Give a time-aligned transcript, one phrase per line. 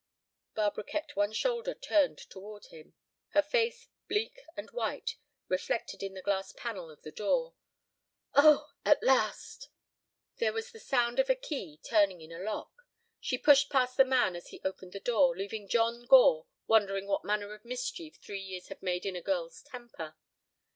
[0.55, 2.95] Barbara kept one shoulder turned toward him,
[3.33, 5.15] her face, bleak and white,
[5.47, 7.53] reflected in the glass panel of the door.
[8.33, 9.69] "Oh—at last!"
[10.37, 12.73] There was the sound of a key turning in a lock.
[13.19, 17.23] She pushed past the man as he opened the door, leaving John Gore wondering what
[17.23, 20.15] manner of mischief three years had made in a girl's temper.